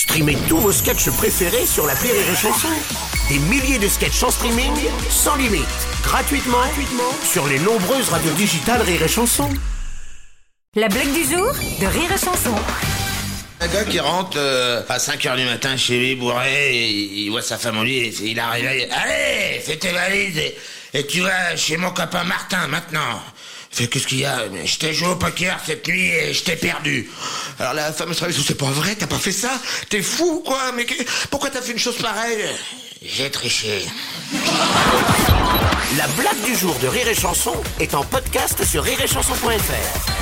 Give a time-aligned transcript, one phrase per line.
[0.00, 2.68] Streamez tous vos sketchs préférés sur la Rire et Chanson.
[3.28, 4.72] Des milliers de sketchs en streaming,
[5.10, 5.66] sans limite,
[6.02, 9.50] gratuitement, gratuitement sur les nombreuses radios digitales Rire et Chanson.
[10.74, 12.54] La blague du jour de Rire et Chanson.
[13.60, 16.90] Un gars qui rentre euh, à 5h du matin chez lui bourré, et
[17.24, 20.56] il voit sa femme au lit, et il arrive, il- allez, fais tes valises et,
[20.94, 23.20] et tu vas chez mon copain Martin maintenant.
[23.70, 24.42] Fait qu'est-ce qu'il y a
[24.78, 27.08] t'ai joué au poker cette nuit et je t'ai perdu.
[27.58, 29.50] Alors la femme se c'est pas vrai, t'as pas fait ça
[29.88, 30.86] T'es fou quoi Mais
[31.30, 32.44] pourquoi t'as fait une chose pareille
[33.00, 33.84] J'ai triché.
[35.96, 40.19] La blague du jour de Rire et Chanson est en podcast sur rireetchanson.fr.